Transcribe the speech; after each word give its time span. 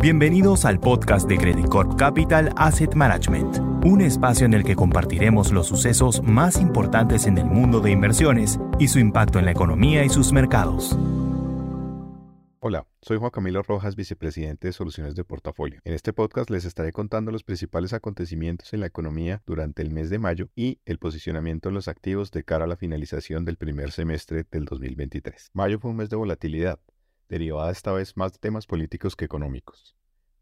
Bienvenidos 0.00 0.64
al 0.64 0.78
podcast 0.78 1.28
de 1.28 1.36
Credit 1.36 1.66
Corp 1.66 1.98
Capital 1.98 2.52
Asset 2.54 2.94
Management, 2.94 3.56
un 3.84 4.00
espacio 4.00 4.46
en 4.46 4.54
el 4.54 4.62
que 4.62 4.76
compartiremos 4.76 5.50
los 5.50 5.66
sucesos 5.66 6.22
más 6.22 6.60
importantes 6.60 7.26
en 7.26 7.36
el 7.36 7.46
mundo 7.46 7.80
de 7.80 7.90
inversiones 7.90 8.60
y 8.78 8.86
su 8.86 9.00
impacto 9.00 9.40
en 9.40 9.46
la 9.46 9.50
economía 9.50 10.04
y 10.04 10.08
sus 10.08 10.32
mercados. 10.32 10.96
Hola, 12.60 12.86
soy 13.02 13.16
Juan 13.18 13.32
Camilo 13.32 13.60
Rojas, 13.64 13.96
vicepresidente 13.96 14.68
de 14.68 14.72
Soluciones 14.72 15.16
de 15.16 15.24
Portafolio. 15.24 15.80
En 15.82 15.94
este 15.94 16.12
podcast 16.12 16.48
les 16.48 16.64
estaré 16.64 16.92
contando 16.92 17.32
los 17.32 17.42
principales 17.42 17.92
acontecimientos 17.92 18.72
en 18.72 18.78
la 18.78 18.86
economía 18.86 19.42
durante 19.46 19.82
el 19.82 19.90
mes 19.90 20.10
de 20.10 20.20
mayo 20.20 20.48
y 20.54 20.78
el 20.84 21.00
posicionamiento 21.00 21.70
de 21.70 21.74
los 21.74 21.88
activos 21.88 22.30
de 22.30 22.44
cara 22.44 22.66
a 22.66 22.68
la 22.68 22.76
finalización 22.76 23.44
del 23.44 23.56
primer 23.56 23.90
semestre 23.90 24.46
del 24.48 24.64
2023. 24.64 25.50
Mayo 25.54 25.80
fue 25.80 25.90
un 25.90 25.96
mes 25.96 26.08
de 26.08 26.14
volatilidad, 26.14 26.78
derivada 27.28 27.70
esta 27.70 27.92
vez 27.92 28.16
más 28.16 28.32
de 28.32 28.38
temas 28.38 28.66
políticos 28.66 29.16
que 29.16 29.24
económicos. 29.24 29.96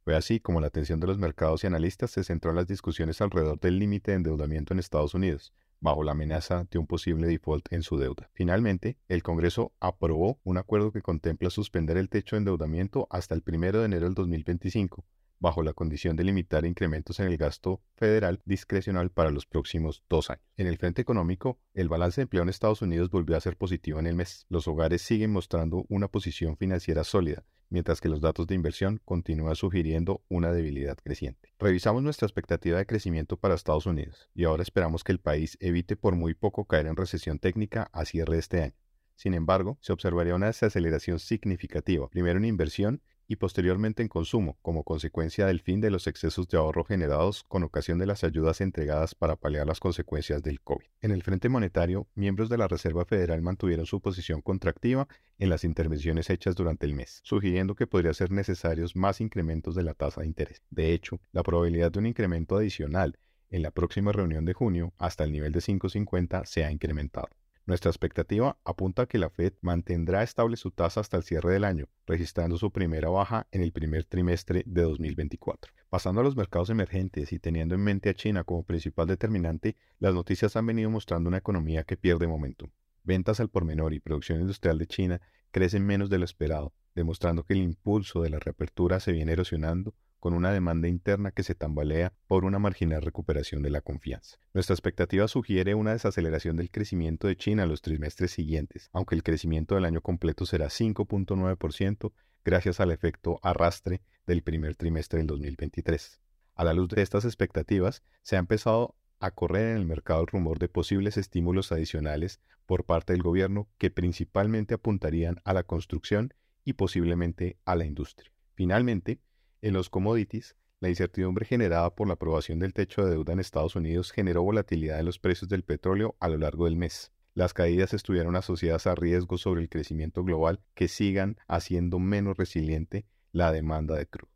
Fue 0.04 0.14
así 0.14 0.38
como 0.38 0.60
la 0.60 0.68
atención 0.68 1.00
de 1.00 1.08
los 1.08 1.18
mercados 1.18 1.64
y 1.64 1.66
analistas 1.66 2.12
se 2.12 2.22
centró 2.22 2.50
en 2.50 2.56
las 2.56 2.68
discusiones 2.68 3.20
alrededor 3.20 3.58
del 3.58 3.78
límite 3.78 4.12
de 4.12 4.18
endeudamiento 4.18 4.72
en 4.72 4.78
Estados 4.78 5.14
Unidos, 5.14 5.52
bajo 5.80 6.04
la 6.04 6.12
amenaza 6.12 6.64
de 6.70 6.78
un 6.78 6.86
posible 6.86 7.26
default 7.26 7.72
en 7.72 7.82
su 7.82 7.98
deuda. 7.98 8.30
Finalmente, 8.32 8.98
el 9.08 9.22
Congreso 9.22 9.72
aprobó 9.80 10.38
un 10.44 10.58
acuerdo 10.58 10.92
que 10.92 11.02
contempla 11.02 11.50
suspender 11.50 11.96
el 11.96 12.08
techo 12.08 12.36
de 12.36 12.38
endeudamiento 12.38 13.08
hasta 13.10 13.34
el 13.34 13.42
1 13.44 13.72
de 13.72 13.84
enero 13.84 14.04
del 14.06 14.14
2025, 14.14 15.04
bajo 15.38 15.62
la 15.62 15.72
condición 15.72 16.16
de 16.16 16.24
limitar 16.24 16.64
incrementos 16.64 17.20
en 17.20 17.26
el 17.26 17.36
gasto 17.36 17.82
federal 17.94 18.40
discrecional 18.44 19.10
para 19.10 19.30
los 19.30 19.46
próximos 19.46 20.02
dos 20.08 20.30
años. 20.30 20.44
En 20.56 20.66
el 20.66 20.78
frente 20.78 21.02
económico, 21.02 21.58
el 21.74 21.88
balance 21.88 22.20
de 22.20 22.22
empleo 22.24 22.42
en 22.42 22.48
Estados 22.48 22.82
Unidos 22.82 23.10
volvió 23.10 23.36
a 23.36 23.40
ser 23.40 23.56
positivo 23.56 23.98
en 23.98 24.06
el 24.06 24.14
mes. 24.14 24.46
Los 24.48 24.68
hogares 24.68 25.02
siguen 25.02 25.32
mostrando 25.32 25.84
una 25.88 26.08
posición 26.08 26.56
financiera 26.56 27.04
sólida, 27.04 27.44
mientras 27.68 28.00
que 28.00 28.08
los 28.08 28.20
datos 28.20 28.46
de 28.46 28.54
inversión 28.54 29.00
continúan 29.04 29.56
sugiriendo 29.56 30.22
una 30.28 30.52
debilidad 30.52 30.96
creciente. 30.96 31.52
Revisamos 31.58 32.02
nuestra 32.02 32.26
expectativa 32.26 32.78
de 32.78 32.86
crecimiento 32.86 33.36
para 33.36 33.54
Estados 33.54 33.86
Unidos 33.86 34.30
y 34.34 34.44
ahora 34.44 34.62
esperamos 34.62 35.04
que 35.04 35.12
el 35.12 35.20
país 35.20 35.56
evite 35.60 35.96
por 35.96 36.14
muy 36.14 36.34
poco 36.34 36.64
caer 36.64 36.86
en 36.86 36.96
recesión 36.96 37.38
técnica 37.38 37.88
a 37.92 38.04
cierre 38.04 38.34
de 38.34 38.40
este 38.40 38.62
año. 38.62 38.74
Sin 39.16 39.32
embargo, 39.32 39.78
se 39.80 39.92
observaría 39.92 40.34
una 40.34 40.46
desaceleración 40.46 41.18
significativa, 41.18 42.08
primero 42.08 42.38
en 42.38 42.44
inversión 42.44 43.02
y 43.28 43.36
posteriormente 43.36 44.02
en 44.02 44.08
consumo, 44.08 44.58
como 44.62 44.84
consecuencia 44.84 45.46
del 45.46 45.60
fin 45.60 45.80
de 45.80 45.90
los 45.90 46.06
excesos 46.06 46.48
de 46.48 46.58
ahorro 46.58 46.84
generados 46.84 47.44
con 47.48 47.62
ocasión 47.62 47.98
de 47.98 48.06
las 48.06 48.24
ayudas 48.24 48.60
entregadas 48.60 49.14
para 49.14 49.36
paliar 49.36 49.66
las 49.66 49.80
consecuencias 49.80 50.42
del 50.42 50.60
COVID. 50.60 50.86
En 51.00 51.10
el 51.10 51.22
frente 51.22 51.48
monetario, 51.48 52.06
miembros 52.14 52.48
de 52.48 52.58
la 52.58 52.68
Reserva 52.68 53.04
Federal 53.04 53.42
mantuvieron 53.42 53.86
su 53.86 54.00
posición 54.00 54.40
contractiva 54.42 55.08
en 55.38 55.50
las 55.50 55.64
intervenciones 55.64 56.30
hechas 56.30 56.54
durante 56.54 56.86
el 56.86 56.94
mes, 56.94 57.20
sugiriendo 57.24 57.74
que 57.74 57.86
podría 57.86 58.14
ser 58.14 58.30
necesarios 58.30 58.96
más 58.96 59.20
incrementos 59.20 59.74
de 59.74 59.82
la 59.82 59.94
tasa 59.94 60.20
de 60.20 60.28
interés. 60.28 60.62
De 60.70 60.92
hecho, 60.92 61.20
la 61.32 61.42
probabilidad 61.42 61.90
de 61.92 61.98
un 61.98 62.06
incremento 62.06 62.56
adicional 62.56 63.18
en 63.50 63.62
la 63.62 63.70
próxima 63.70 64.12
reunión 64.12 64.44
de 64.44 64.54
junio 64.54 64.92
hasta 64.98 65.24
el 65.24 65.32
nivel 65.32 65.52
de 65.52 65.60
5.50 65.60 66.44
se 66.44 66.64
ha 66.64 66.70
incrementado. 66.70 67.28
Nuestra 67.66 67.90
expectativa 67.90 68.56
apunta 68.64 69.02
a 69.02 69.06
que 69.06 69.18
la 69.18 69.28
Fed 69.28 69.54
mantendrá 69.60 70.22
estable 70.22 70.56
su 70.56 70.70
tasa 70.70 71.00
hasta 71.00 71.16
el 71.16 71.24
cierre 71.24 71.52
del 71.52 71.64
año, 71.64 71.88
registrando 72.06 72.58
su 72.58 72.70
primera 72.70 73.08
baja 73.08 73.48
en 73.50 73.60
el 73.60 73.72
primer 73.72 74.04
trimestre 74.04 74.62
de 74.66 74.82
2024. 74.82 75.72
Pasando 75.88 76.20
a 76.20 76.24
los 76.24 76.36
mercados 76.36 76.70
emergentes 76.70 77.32
y 77.32 77.40
teniendo 77.40 77.74
en 77.74 77.80
mente 77.80 78.08
a 78.08 78.14
China 78.14 78.44
como 78.44 78.62
principal 78.62 79.08
determinante, 79.08 79.76
las 79.98 80.14
noticias 80.14 80.54
han 80.54 80.64
venido 80.64 80.90
mostrando 80.90 81.26
una 81.26 81.38
economía 81.38 81.82
que 81.82 81.96
pierde 81.96 82.28
momentum. 82.28 82.70
Ventas 83.02 83.40
al 83.40 83.48
por 83.48 83.64
menor 83.64 83.94
y 83.94 83.98
producción 83.98 84.40
industrial 84.40 84.78
de 84.78 84.86
China 84.86 85.20
crecen 85.50 85.84
menos 85.84 86.08
de 86.08 86.18
lo 86.18 86.24
esperado, 86.24 86.72
demostrando 86.94 87.42
que 87.42 87.54
el 87.54 87.62
impulso 87.62 88.22
de 88.22 88.30
la 88.30 88.38
reapertura 88.38 89.00
se 89.00 89.10
viene 89.10 89.32
erosionando 89.32 89.92
con 90.26 90.34
una 90.34 90.50
demanda 90.50 90.88
interna 90.88 91.30
que 91.30 91.44
se 91.44 91.54
tambalea 91.54 92.12
por 92.26 92.44
una 92.44 92.58
marginal 92.58 93.00
recuperación 93.00 93.62
de 93.62 93.70
la 93.70 93.80
confianza. 93.80 94.38
Nuestra 94.54 94.74
expectativa 94.74 95.28
sugiere 95.28 95.76
una 95.76 95.92
desaceleración 95.92 96.56
del 96.56 96.72
crecimiento 96.72 97.28
de 97.28 97.36
China 97.36 97.62
en 97.62 97.68
los 97.68 97.80
trimestres 97.80 98.32
siguientes, 98.32 98.90
aunque 98.92 99.14
el 99.14 99.22
crecimiento 99.22 99.76
del 99.76 99.84
año 99.84 100.00
completo 100.00 100.44
será 100.44 100.66
5.9% 100.66 102.12
gracias 102.44 102.80
al 102.80 102.90
efecto 102.90 103.38
arrastre 103.44 104.02
del 104.26 104.42
primer 104.42 104.74
trimestre 104.74 105.18
del 105.18 105.28
2023. 105.28 106.20
A 106.56 106.64
la 106.64 106.72
luz 106.74 106.88
de 106.88 107.02
estas 107.02 107.24
expectativas, 107.24 108.02
se 108.22 108.34
ha 108.34 108.40
empezado 108.40 108.96
a 109.20 109.30
correr 109.30 109.70
en 109.70 109.76
el 109.76 109.86
mercado 109.86 110.22
el 110.22 110.26
rumor 110.26 110.58
de 110.58 110.68
posibles 110.68 111.18
estímulos 111.18 111.70
adicionales 111.70 112.40
por 112.66 112.82
parte 112.82 113.12
del 113.12 113.22
gobierno 113.22 113.68
que 113.78 113.92
principalmente 113.92 114.74
apuntarían 114.74 115.36
a 115.44 115.52
la 115.52 115.62
construcción 115.62 116.34
y 116.64 116.72
posiblemente 116.72 117.58
a 117.64 117.76
la 117.76 117.84
industria. 117.84 118.32
Finalmente, 118.56 119.20
en 119.62 119.74
los 119.74 119.90
commodities, 119.90 120.56
la 120.80 120.88
incertidumbre 120.90 121.46
generada 121.46 121.94
por 121.94 122.06
la 122.06 122.14
aprobación 122.14 122.58
del 122.58 122.74
techo 122.74 123.04
de 123.04 123.10
deuda 123.10 123.32
en 123.32 123.40
Estados 123.40 123.76
Unidos 123.76 124.12
generó 124.12 124.42
volatilidad 124.42 125.00
en 125.00 125.06
los 125.06 125.18
precios 125.18 125.48
del 125.48 125.62
petróleo 125.62 126.16
a 126.20 126.28
lo 126.28 126.36
largo 126.36 126.66
del 126.66 126.76
mes. 126.76 127.12
Las 127.34 127.54
caídas 127.54 127.94
estuvieron 127.94 128.36
asociadas 128.36 128.86
a 128.86 128.94
riesgos 128.94 129.40
sobre 129.40 129.62
el 129.62 129.68
crecimiento 129.68 130.22
global 130.22 130.60
que 130.74 130.88
sigan 130.88 131.38
haciendo 131.48 131.98
menos 131.98 132.36
resiliente 132.36 133.06
la 133.32 133.52
demanda 133.52 133.94
de 133.94 134.06
crudo. 134.06 134.30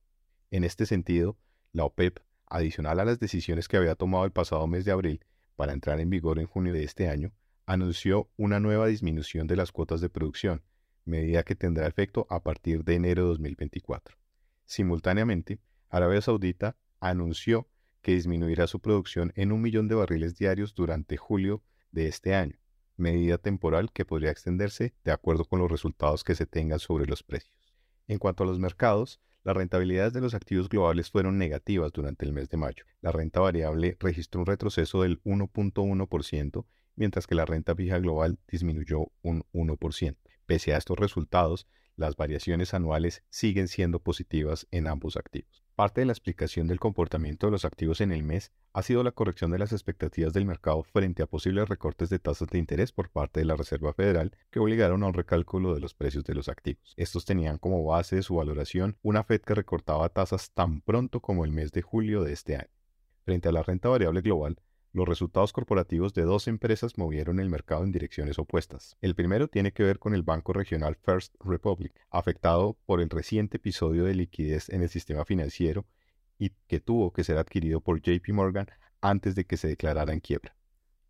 En 0.50 0.64
este 0.64 0.86
sentido, 0.86 1.38
la 1.72 1.84
OPEP, 1.84 2.20
adicional 2.46 3.00
a 3.00 3.04
las 3.04 3.20
decisiones 3.20 3.68
que 3.68 3.76
había 3.76 3.94
tomado 3.94 4.24
el 4.24 4.32
pasado 4.32 4.66
mes 4.66 4.84
de 4.84 4.92
abril 4.92 5.24
para 5.56 5.72
entrar 5.72 6.00
en 6.00 6.10
vigor 6.10 6.38
en 6.38 6.46
junio 6.46 6.72
de 6.72 6.84
este 6.84 7.08
año, 7.08 7.32
anunció 7.66 8.28
una 8.36 8.60
nueva 8.60 8.86
disminución 8.86 9.46
de 9.46 9.56
las 9.56 9.72
cuotas 9.72 10.00
de 10.00 10.08
producción, 10.08 10.62
medida 11.04 11.42
que 11.42 11.54
tendrá 11.54 11.86
efecto 11.86 12.26
a 12.28 12.42
partir 12.42 12.82
de 12.84 12.96
enero 12.96 13.22
de 13.22 13.28
2024. 13.28 14.19
Simultáneamente, 14.70 15.58
Arabia 15.88 16.20
Saudita 16.20 16.76
anunció 17.00 17.68
que 18.02 18.12
disminuirá 18.12 18.68
su 18.68 18.78
producción 18.78 19.32
en 19.34 19.50
un 19.50 19.60
millón 19.60 19.88
de 19.88 19.96
barriles 19.96 20.36
diarios 20.36 20.76
durante 20.76 21.16
julio 21.16 21.64
de 21.90 22.06
este 22.06 22.36
año, 22.36 22.56
medida 22.96 23.36
temporal 23.36 23.90
que 23.90 24.04
podría 24.04 24.30
extenderse 24.30 24.94
de 25.02 25.10
acuerdo 25.10 25.44
con 25.44 25.58
los 25.58 25.68
resultados 25.68 26.22
que 26.22 26.36
se 26.36 26.46
tengan 26.46 26.78
sobre 26.78 27.06
los 27.06 27.24
precios. 27.24 27.74
En 28.06 28.18
cuanto 28.18 28.44
a 28.44 28.46
los 28.46 28.60
mercados, 28.60 29.20
las 29.42 29.56
rentabilidades 29.56 30.12
de 30.12 30.20
los 30.20 30.34
activos 30.34 30.68
globales 30.68 31.10
fueron 31.10 31.36
negativas 31.36 31.90
durante 31.90 32.24
el 32.24 32.32
mes 32.32 32.48
de 32.48 32.56
mayo. 32.56 32.84
La 33.00 33.10
renta 33.10 33.40
variable 33.40 33.96
registró 33.98 34.42
un 34.42 34.46
retroceso 34.46 35.02
del 35.02 35.20
1.1%, 35.24 36.64
mientras 36.94 37.26
que 37.26 37.34
la 37.34 37.44
renta 37.44 37.74
fija 37.74 37.98
global 37.98 38.38
disminuyó 38.46 39.10
un 39.22 39.42
1%. 39.52 40.16
Pese 40.46 40.74
a 40.74 40.78
estos 40.78 40.96
resultados, 40.96 41.66
las 42.00 42.16
variaciones 42.16 42.74
anuales 42.74 43.22
siguen 43.28 43.68
siendo 43.68 44.00
positivas 44.00 44.66
en 44.70 44.88
ambos 44.88 45.16
activos. 45.16 45.62
Parte 45.76 46.00
de 46.00 46.06
la 46.06 46.12
explicación 46.12 46.66
del 46.66 46.80
comportamiento 46.80 47.46
de 47.46 47.52
los 47.52 47.64
activos 47.64 48.00
en 48.00 48.10
el 48.10 48.22
mes 48.22 48.52
ha 48.72 48.82
sido 48.82 49.02
la 49.02 49.12
corrección 49.12 49.50
de 49.50 49.58
las 49.58 49.72
expectativas 49.72 50.32
del 50.32 50.46
mercado 50.46 50.82
frente 50.82 51.22
a 51.22 51.26
posibles 51.26 51.68
recortes 51.68 52.08
de 52.10 52.18
tasas 52.18 52.48
de 52.48 52.58
interés 52.58 52.92
por 52.92 53.10
parte 53.10 53.40
de 53.40 53.46
la 53.46 53.56
Reserva 53.56 53.92
Federal 53.92 54.36
que 54.50 54.60
obligaron 54.60 55.02
a 55.02 55.06
un 55.06 55.14
recálculo 55.14 55.74
de 55.74 55.80
los 55.80 55.94
precios 55.94 56.24
de 56.24 56.34
los 56.34 56.48
activos. 56.48 56.94
Estos 56.96 57.24
tenían 57.24 57.58
como 57.58 57.84
base 57.84 58.16
de 58.16 58.22
su 58.22 58.34
valoración 58.34 58.96
una 59.02 59.22
Fed 59.22 59.42
que 59.42 59.54
recortaba 59.54 60.08
tasas 60.08 60.50
tan 60.52 60.80
pronto 60.80 61.20
como 61.20 61.44
el 61.44 61.52
mes 61.52 61.70
de 61.72 61.82
julio 61.82 62.24
de 62.24 62.32
este 62.32 62.56
año. 62.56 62.70
Frente 63.24 63.48
a 63.48 63.52
la 63.52 63.62
renta 63.62 63.88
variable 63.88 64.22
global, 64.22 64.58
los 64.92 65.08
resultados 65.08 65.52
corporativos 65.52 66.14
de 66.14 66.22
dos 66.22 66.48
empresas 66.48 66.98
movieron 66.98 67.38
el 67.38 67.48
mercado 67.48 67.84
en 67.84 67.92
direcciones 67.92 68.38
opuestas. 68.38 68.96
El 69.00 69.14
primero 69.14 69.48
tiene 69.48 69.72
que 69.72 69.84
ver 69.84 69.98
con 69.98 70.14
el 70.14 70.22
banco 70.22 70.52
regional 70.52 70.96
First 70.96 71.34
Republic, 71.44 71.92
afectado 72.10 72.76
por 72.86 73.00
el 73.00 73.08
reciente 73.08 73.58
episodio 73.58 74.04
de 74.04 74.14
liquidez 74.14 74.68
en 74.68 74.82
el 74.82 74.88
sistema 74.88 75.24
financiero 75.24 75.86
y 76.38 76.50
que 76.66 76.80
tuvo 76.80 77.12
que 77.12 77.22
ser 77.22 77.38
adquirido 77.38 77.80
por 77.80 78.00
JP 78.00 78.28
Morgan 78.32 78.66
antes 79.00 79.34
de 79.34 79.44
que 79.44 79.56
se 79.56 79.68
declarara 79.68 80.12
en 80.12 80.20
quiebra. 80.20 80.56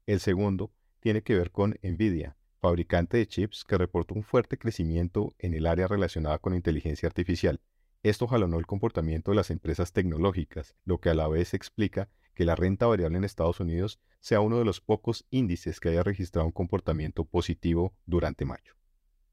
El 0.06 0.20
segundo 0.20 0.72
tiene 1.00 1.22
que 1.22 1.34
ver 1.34 1.50
con 1.50 1.78
Nvidia, 1.82 2.36
fabricante 2.60 3.16
de 3.16 3.26
chips 3.26 3.64
que 3.64 3.78
reportó 3.78 4.14
un 4.14 4.22
fuerte 4.22 4.58
crecimiento 4.58 5.34
en 5.38 5.54
el 5.54 5.66
área 5.66 5.88
relacionada 5.88 6.38
con 6.38 6.54
inteligencia 6.54 7.06
artificial. 7.06 7.60
Esto 8.02 8.26
jalonó 8.26 8.58
el 8.58 8.66
comportamiento 8.66 9.30
de 9.30 9.36
las 9.36 9.50
empresas 9.50 9.92
tecnológicas, 9.92 10.74
lo 10.84 10.98
que 10.98 11.10
a 11.10 11.14
la 11.14 11.28
vez 11.28 11.54
explica 11.54 12.10
que 12.40 12.46
la 12.46 12.56
renta 12.56 12.86
variable 12.86 13.18
en 13.18 13.24
Estados 13.24 13.60
Unidos 13.60 14.00
sea 14.18 14.40
uno 14.40 14.58
de 14.58 14.64
los 14.64 14.80
pocos 14.80 15.26
índices 15.28 15.78
que 15.78 15.90
haya 15.90 16.02
registrado 16.02 16.46
un 16.46 16.52
comportamiento 16.52 17.26
positivo 17.26 17.92
durante 18.06 18.46
mayo. 18.46 18.72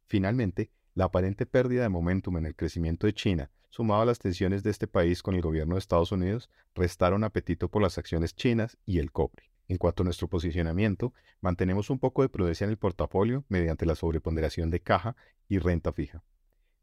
Finalmente, 0.07 0.71
la 0.93 1.05
aparente 1.05 1.45
pérdida 1.45 1.83
de 1.83 1.87
momentum 1.87 2.35
en 2.35 2.47
el 2.47 2.53
crecimiento 2.53 3.07
de 3.07 3.13
China, 3.13 3.49
sumado 3.69 4.01
a 4.01 4.05
las 4.05 4.19
tensiones 4.19 4.61
de 4.61 4.71
este 4.71 4.87
país 4.87 5.23
con 5.23 5.35
el 5.35 5.41
gobierno 5.41 5.75
de 5.75 5.79
Estados 5.79 6.11
Unidos, 6.11 6.49
restaron 6.75 7.23
apetito 7.23 7.69
por 7.69 7.81
las 7.81 7.97
acciones 7.97 8.35
chinas 8.35 8.77
y 8.85 8.99
el 8.99 9.13
cobre. 9.13 9.51
En 9.69 9.77
cuanto 9.77 10.03
a 10.03 10.07
nuestro 10.07 10.27
posicionamiento, 10.27 11.13
mantenemos 11.39 11.89
un 11.89 11.99
poco 11.99 12.23
de 12.23 12.29
prudencia 12.29 12.65
en 12.65 12.71
el 12.71 12.77
portafolio 12.77 13.45
mediante 13.47 13.85
la 13.85 13.95
sobreponderación 13.95 14.69
de 14.69 14.81
caja 14.81 15.15
y 15.47 15.59
renta 15.59 15.93
fija. 15.93 16.25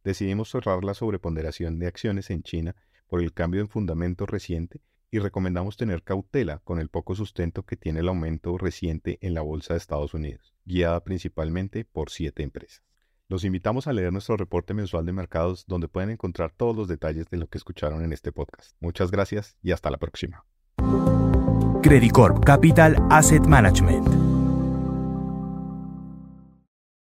Decidimos 0.04 0.48
cerrar 0.48 0.84
la 0.84 0.94
sobreponderación 0.94 1.78
de 1.78 1.86
acciones 1.86 2.30
en 2.30 2.42
China 2.42 2.76
por 3.08 3.20
el 3.20 3.34
cambio 3.34 3.60
en 3.60 3.68
fundamento 3.68 4.24
reciente 4.24 4.80
y 5.14 5.20
recomendamos 5.20 5.76
tener 5.76 6.02
cautela 6.02 6.58
con 6.64 6.80
el 6.80 6.88
poco 6.88 7.14
sustento 7.14 7.62
que 7.62 7.76
tiene 7.76 8.00
el 8.00 8.08
aumento 8.08 8.58
reciente 8.58 9.16
en 9.20 9.32
la 9.32 9.42
bolsa 9.42 9.74
de 9.74 9.78
Estados 9.78 10.12
Unidos, 10.12 10.56
guiada 10.64 11.04
principalmente 11.04 11.84
por 11.84 12.10
siete 12.10 12.42
empresas. 12.42 12.82
Los 13.28 13.44
invitamos 13.44 13.86
a 13.86 13.92
leer 13.92 14.12
nuestro 14.12 14.36
reporte 14.36 14.74
mensual 14.74 15.06
de 15.06 15.12
mercados 15.12 15.66
donde 15.68 15.86
pueden 15.86 16.10
encontrar 16.10 16.50
todos 16.50 16.74
los 16.74 16.88
detalles 16.88 17.30
de 17.30 17.36
lo 17.36 17.46
que 17.46 17.58
escucharon 17.58 18.02
en 18.02 18.12
este 18.12 18.32
podcast. 18.32 18.72
Muchas 18.80 19.12
gracias 19.12 19.56
y 19.62 19.70
hasta 19.70 19.88
la 19.88 19.98
próxima. 19.98 20.44
Credicorp 21.80 22.44
Capital 22.44 22.96
Asset 23.08 23.46
Management 23.46 24.23